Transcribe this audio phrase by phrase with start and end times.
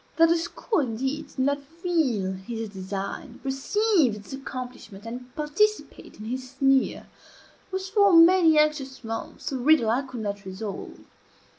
[0.17, 6.25] That the school, indeed, did not feel his design, perceive its accomplishment, and participate in
[6.25, 7.05] his sneer,
[7.71, 11.01] was, for many anxious months, a riddle I could not resolve.